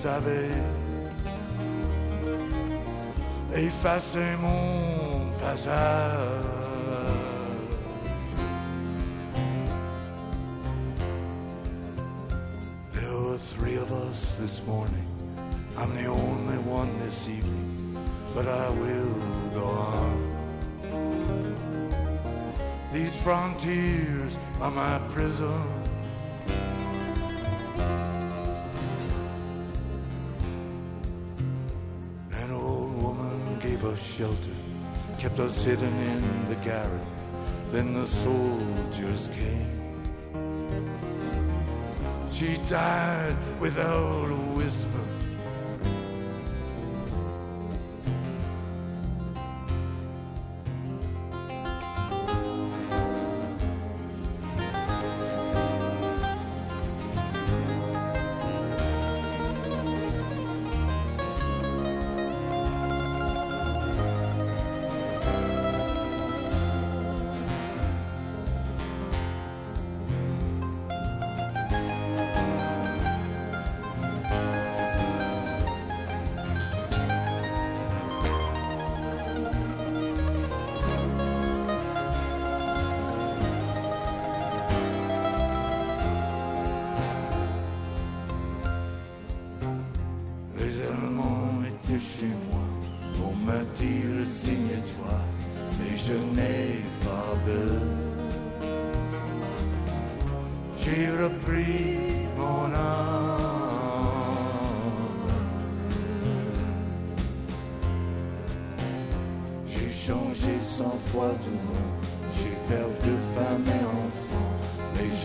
Savez, 0.05 0.51
mon 4.39 5.31
passage. 5.39 5.71
There 12.93 13.19
were 13.19 13.37
three 13.37 13.77
of 13.77 13.91
us 13.91 14.35
this 14.35 14.63
morning. 14.67 15.07
I'm 15.75 15.95
the 15.95 16.05
only 16.05 16.59
one 16.59 16.99
this 16.99 17.27
evening, 17.27 17.97
but 18.35 18.47
I 18.47 18.69
will 18.69 19.15
go 19.55 19.65
on. 19.65 20.17
These 22.93 23.15
frontiers 23.23 24.37
are 24.61 24.69
my 24.69 24.99
prison. 25.09 25.84
Shelter, 34.17 34.55
kept 35.17 35.39
us 35.39 35.65
hidden 35.65 35.93
in 35.99 36.49
the 36.49 36.55
garret. 36.57 37.01
Then 37.71 37.93
the 37.93 38.05
soldiers 38.05 39.29
came. 39.35 39.75
She 42.31 42.57
died 42.69 43.35
without 43.59 44.29
a 44.29 44.39
whisper. 44.55 45.04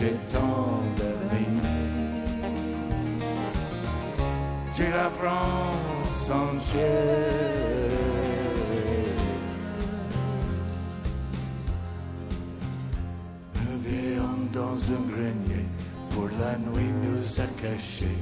J'ai 0.01 0.17
tant 0.33 0.81
d'amis. 0.97 1.45
J'ai 4.75 4.89
la 4.89 5.09
France 5.09 6.31
entière. 6.31 7.61
Dans 14.53 14.77
un 14.91 15.03
grenier, 15.09 15.65
pour 16.09 16.29
la 16.41 16.57
nuit 16.57 16.91
nous 17.03 17.41
a 17.41 17.47
cachés, 17.61 18.19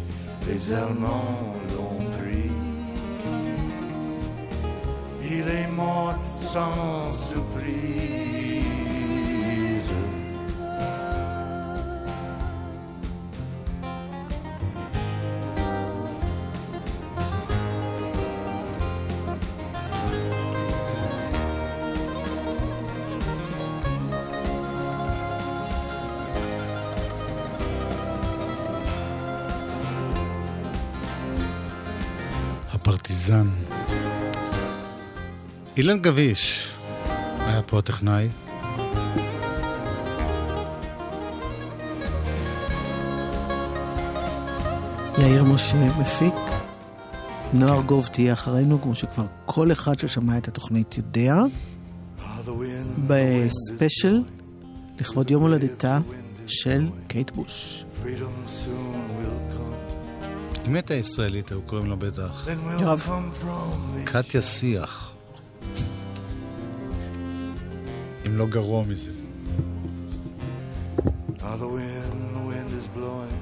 les 0.47 0.71
Allemands 0.71 1.55
l'ont 1.71 2.05
pris. 2.19 2.51
Il 5.23 5.47
est 5.49 5.71
mort 5.75 6.13
sans 6.39 7.11
surprise. 7.32 8.18
אילן 35.80 35.99
גביש 35.99 36.67
היה 37.39 37.61
פה 37.61 37.80
הטכנאי. 37.80 38.27
יאיר 45.17 45.43
משה 45.43 45.99
מפיק. 46.01 46.34
נועה 47.53 47.82
ארגוב 47.82 48.07
תהיה 48.07 48.34
אחרינו, 48.34 48.82
כמו 48.82 48.95
שכבר 48.95 49.25
כל 49.45 49.71
אחד 49.71 49.99
ששמע 49.99 50.38
את 50.38 50.47
התוכנית 50.47 50.97
יודע. 50.97 51.36
בספיישל 53.07 54.23
לכבוד 54.99 55.32
יום 55.32 55.43
הולדתה 55.43 55.99
של 56.47 56.88
קייט 57.07 57.32
בוש. 57.32 57.86
אם 60.63 60.72
הייתה 60.72 60.93
ישראלית, 60.93 61.51
היו 61.51 61.61
קוראים 61.61 61.89
לה 61.89 61.95
בטח. 61.95 62.47
יואב. 62.80 63.09
קטיה 64.05 64.41
שיח. 64.41 65.09
לא 68.38 68.47
גרוע 68.47 68.82
מזה. 68.88 69.11
Now 71.40 71.57
the 71.57 71.68
wind, 71.68 72.36
the 72.36 72.45
wind 72.51 72.70
is 72.80 72.86
blowing. 72.99 73.38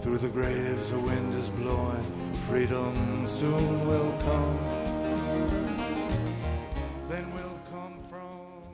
Through 0.00 0.18
the 0.18 0.32
graves, 0.38 0.86
the 0.90 0.98
wind 0.98 1.30
is 1.40 1.48
blowing. 1.60 2.06
Freedom 2.48 2.94
soon 3.38 3.64
will 3.88 4.12
come. 4.26 4.73